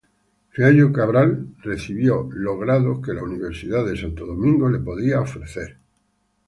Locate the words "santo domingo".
3.95-4.67